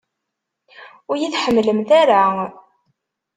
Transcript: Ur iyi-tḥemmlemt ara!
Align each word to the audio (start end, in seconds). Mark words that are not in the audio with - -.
Ur 1.09 1.15
iyi-tḥemmlemt 1.17 1.89
ara! 2.01 2.21